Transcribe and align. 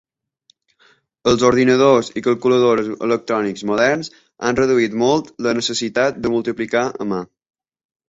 Els 1.31 1.45
ordinadors 1.49 2.09
i 2.21 2.23
calculadores 2.29 2.89
electrònics 3.09 3.67
moderns 3.73 4.11
han 4.49 4.61
reduït 4.63 4.99
molt 5.07 5.33
la 5.49 5.57
necessitat 5.63 6.23
de 6.27 6.37
multiplicar 6.39 6.87
a 7.03 7.13
mà. 7.15 7.27